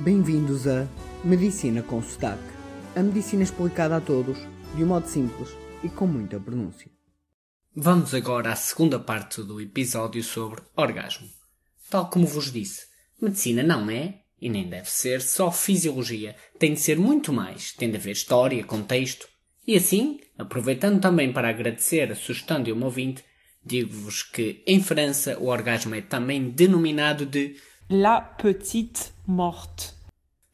[0.00, 0.86] Bem-vindos a
[1.24, 2.40] Medicina com Sotaque.
[2.94, 4.38] A medicina explicada a todos,
[4.76, 5.48] de um modo simples
[5.82, 6.88] e com muita pronúncia.
[7.74, 11.28] Vamos agora à segunda parte do episódio sobre orgasmo.
[11.90, 12.86] Tal como vos disse,
[13.20, 16.36] medicina não é, e nem deve ser, só fisiologia.
[16.60, 17.72] Tem de ser muito mais.
[17.72, 19.26] Tem de haver história, contexto.
[19.66, 23.24] E assim, aproveitando também para agradecer a sugestão de um ouvinte,
[23.66, 27.56] digo-vos que em França o orgasmo é também denominado de
[27.90, 29.90] La Petite Morte.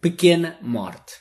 [0.00, 1.12] Pequena Morte.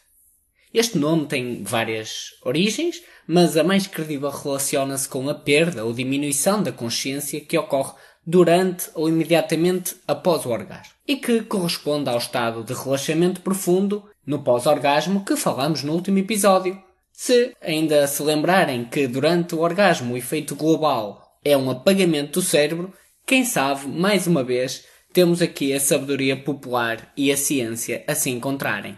[0.74, 6.64] Este nome tem várias origens, mas a mais credível relaciona-se com a perda ou diminuição
[6.64, 7.94] da consciência que ocorre
[8.26, 14.40] durante ou imediatamente após o orgasmo e que corresponde ao estado de relaxamento profundo no
[14.40, 16.82] pós-orgasmo que falamos no último episódio.
[17.12, 22.42] Se ainda se lembrarem que durante o orgasmo o efeito global é um apagamento do
[22.42, 22.92] cérebro,
[23.28, 28.32] quem sabe, mais uma vez, temos aqui a sabedoria popular e a ciência a se
[28.32, 28.98] encontrarem.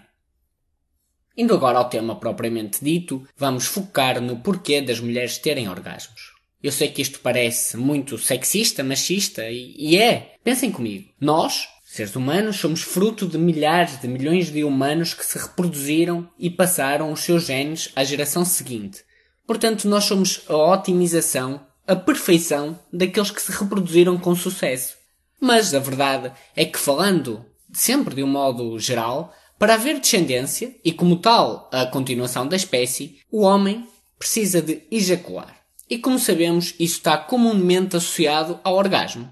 [1.37, 6.33] Indo agora ao tema propriamente dito, vamos focar no porquê das mulheres terem orgasmos.
[6.63, 10.35] Eu sei que isto parece muito sexista, machista, e, é.
[10.41, 11.09] Pensem comigo.
[11.19, 16.49] Nós, seres humanos, somos fruto de milhares de milhões de humanos que se reproduziram e
[16.49, 19.03] passaram os seus genes à geração seguinte.
[19.45, 25.04] Portanto, nós somos a otimização, a perfeição daqueles que se reproduziram com sucesso.
[25.45, 30.91] Mas a verdade é que, falando sempre de um modo geral, para haver descendência e,
[30.91, 35.55] como tal, a continuação da espécie, o homem precisa de ejacular.
[35.87, 39.31] E como sabemos, isso está comumente associado ao orgasmo.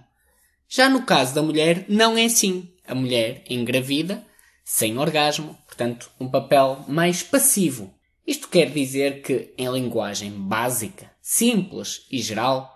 [0.69, 2.69] Já no caso da mulher, não é assim.
[2.88, 4.23] A mulher engravida,
[4.64, 7.91] sem orgasmo, portanto, um papel mais passivo.
[8.28, 12.73] Isto quer dizer que, em linguagem básica, simples e geral,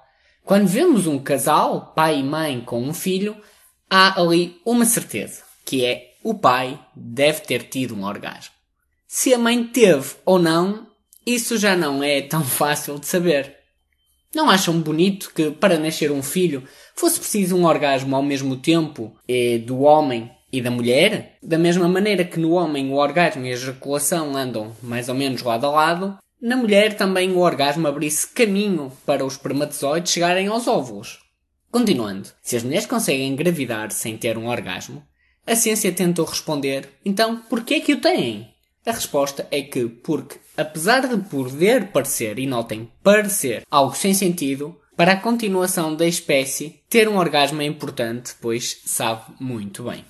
[0.48, 3.36] quando vemos um casal, pai e mãe com um filho,
[3.90, 8.54] há ali uma certeza, que é o pai deve ter tido um orgasmo.
[9.06, 10.88] Se a mãe teve ou não,
[11.26, 13.58] isso já não é tão fácil de saber.
[14.33, 16.64] Não acham bonito que para nascer um filho
[16.95, 21.38] fosse preciso um orgasmo ao mesmo tempo eh, do homem e da mulher?
[21.44, 25.42] Da mesma maneira que no homem o orgasmo e a ejaculação andam mais ou menos
[25.42, 30.67] lado a lado, na mulher também o orgasmo abrisse caminho para os espermatozoides chegarem aos
[30.67, 31.20] óvulos.
[31.71, 35.03] Continuando, se as mulheres conseguem engravidar sem ter um orgasmo,
[35.45, 38.53] a ciência tentou responder, então por que é que o têm?
[38.86, 44.80] A resposta é que, porque, apesar de poder parecer, e notem, parecer, algo sem sentido,
[44.95, 50.05] para a continuação da espécie, ter um orgasmo é importante, pois sabe muito bem.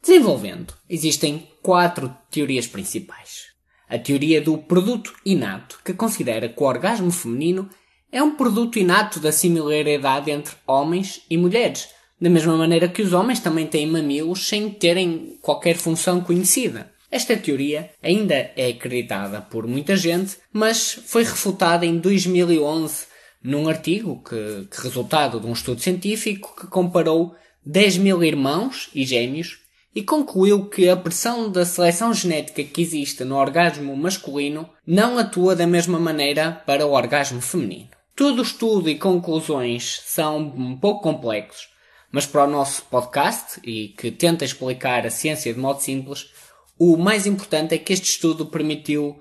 [0.00, 3.50] Desenvolvendo, existem quatro teorias principais
[3.90, 7.68] a teoria do produto inato, que considera que o orgasmo feminino
[8.12, 11.88] é um produto inato da similaridade entre homens e mulheres,
[12.20, 16.92] da mesma maneira que os homens também têm mamilos sem terem qualquer função conhecida.
[17.10, 23.06] Esta teoria ainda é acreditada por muita gente, mas foi refutada em 2011
[23.42, 27.34] num artigo que, que resultado de um estudo científico que comparou
[27.66, 29.58] 10 mil irmãos e gêmeos
[29.94, 35.56] e concluiu que a pressão da seleção genética que existe no orgasmo masculino não atua
[35.56, 37.88] da mesma maneira para o orgasmo feminino.
[38.14, 41.68] Todo o estudo e conclusões são um pouco complexos,
[42.12, 46.30] mas para o nosso podcast, e que tenta explicar a ciência de modo simples,
[46.78, 49.20] o mais importante é que este estudo permitiu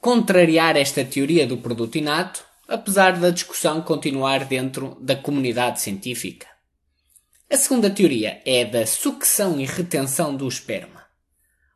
[0.00, 6.53] contrariar esta teoria do produto inato, apesar da discussão continuar dentro da comunidade científica.
[7.50, 11.04] A segunda teoria é da sucção e retenção do esperma.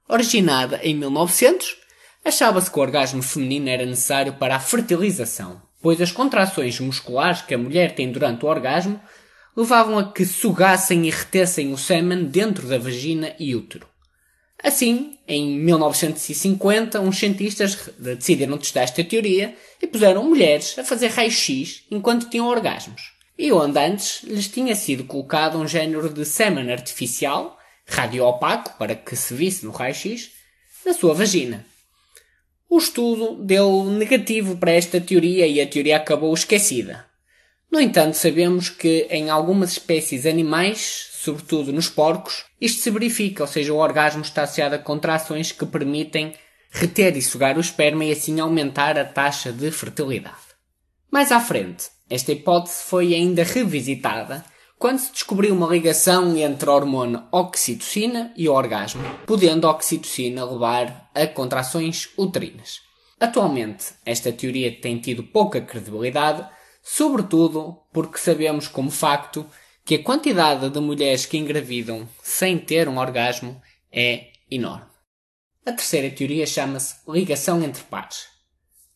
[0.09, 1.77] Originada em 1900,
[2.25, 7.55] achava-se que o orgasmo feminino era necessário para a fertilização, pois as contrações musculares que
[7.55, 8.99] a mulher tem durante o orgasmo
[9.55, 13.87] levavam a que sugassem e retessem o sêmen dentro da vagina e útero.
[14.65, 21.85] Assim, em 1950, uns cientistas decidiram testar esta teoria e puseram mulheres a fazer raio-x
[21.91, 27.57] enquanto tinham orgasmos e onde antes lhes tinha sido colocado um género de sêmen artificial,
[27.87, 30.31] radioopaco, para que se visse no raio-x,
[30.85, 31.65] na sua vagina.
[32.69, 37.07] O estudo deu negativo para esta teoria e a teoria acabou esquecida.
[37.71, 43.47] No entanto, sabemos que em algumas espécies animais, sobretudo nos porcos, isto se verifica, ou
[43.47, 46.35] seja, o orgasmo está associado a contrações que permitem
[46.71, 50.37] reter e sugar o esperma e assim aumentar a taxa de fertilidade.
[51.11, 54.45] Mais à frente, esta hipótese foi ainda revisitada
[54.79, 60.45] quando se descobriu uma ligação entre a hormona oxitocina e o orgasmo, podendo a oxitocina
[60.45, 62.81] levar a contrações uterinas.
[63.19, 66.49] Atualmente, esta teoria tem tido pouca credibilidade,
[66.83, 69.45] sobretudo porque sabemos como facto
[69.85, 73.61] que a quantidade de mulheres que engravidam sem ter um orgasmo
[73.93, 74.87] é enorme.
[75.67, 78.29] A terceira teoria chama-se ligação entre pares.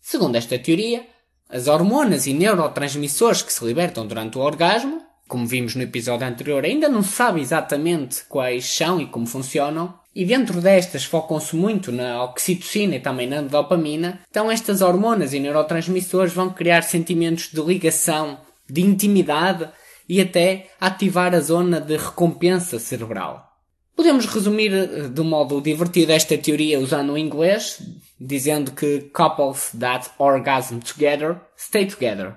[0.00, 1.06] Segundo esta teoria,
[1.53, 6.65] as hormonas e neurotransmissores que se libertam durante o orgasmo, como vimos no episódio anterior,
[6.65, 11.93] ainda não se sabe exatamente quais são e como funcionam, e dentro destas focam-se muito
[11.93, 17.61] na oxitocina e também na dopamina, então estas hormonas e neurotransmissores vão criar sentimentos de
[17.61, 18.39] ligação,
[18.69, 19.69] de intimidade
[20.09, 23.52] e até ativar a zona de recompensa cerebral.
[23.94, 27.83] Podemos resumir eh, de modo divertido esta teoria usando o inglês,
[28.21, 32.35] dizendo que couples that orgasm together stay together.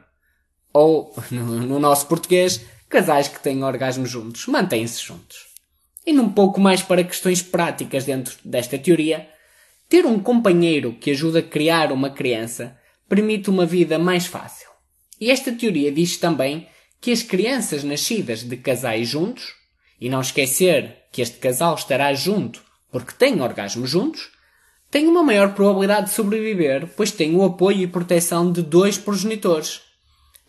[0.73, 5.47] Ou, no, no nosso português, casais que têm orgasmo juntos mantêm-se juntos.
[6.05, 9.27] Indo um pouco mais para questões práticas dentro desta teoria,
[9.89, 14.67] ter um companheiro que ajuda a criar uma criança permite uma vida mais fácil.
[15.19, 16.67] E esta teoria diz também
[16.99, 19.53] que as crianças nascidas de casais juntos,
[19.99, 24.31] e não esquecer que este casal estará junto porque têm orgasmo juntos,
[24.91, 29.79] têm uma maior probabilidade de sobreviver, pois têm o apoio e proteção de dois progenitores.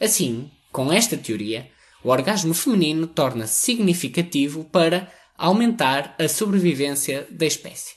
[0.01, 1.71] Assim, com esta teoria,
[2.03, 5.09] o orgasmo feminino torna-se significativo para
[5.39, 7.95] aumentar a sobrevivência da espécie.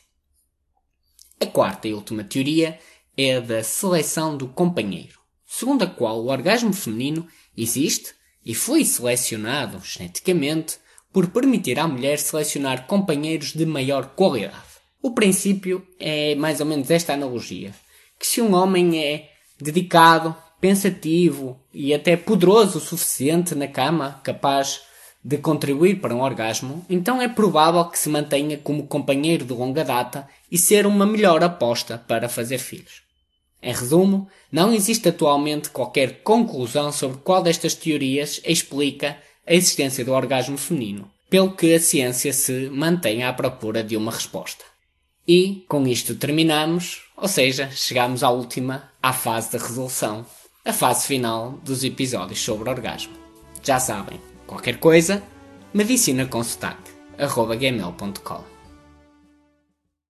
[1.41, 2.77] A quarta e última teoria
[3.17, 7.27] é a da seleção do companheiro, segundo a qual o orgasmo feminino
[7.57, 8.13] existe
[8.45, 10.77] e foi selecionado geneticamente
[11.11, 14.69] por permitir à mulher selecionar companheiros de maior qualidade.
[15.01, 17.73] O princípio é mais ou menos esta analogia:
[18.19, 19.29] que se um homem é
[19.59, 24.81] dedicado, pensativo e até poderoso o suficiente na cama, capaz
[25.23, 29.83] de contribuir para um orgasmo, então é provável que se mantenha como companheiro de longa
[29.83, 33.03] data e ser uma melhor aposta para fazer filhos.
[33.61, 39.17] Em resumo, não existe atualmente qualquer conclusão sobre qual destas teorias explica
[39.49, 44.11] a existência do orgasmo feminino, pelo que a ciência se mantém à procura de uma
[44.11, 44.63] resposta.
[45.27, 50.25] E com isto terminamos, ou seja, chegamos à última, à fase da resolução,
[50.63, 53.13] a fase final dos episódios sobre orgasmo.
[53.63, 54.19] Já sabem,
[54.49, 55.21] Qualquer coisa,
[55.71, 56.25] medicina